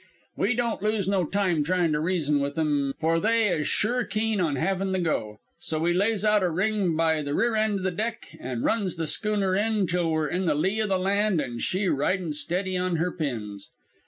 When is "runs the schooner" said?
8.63-9.55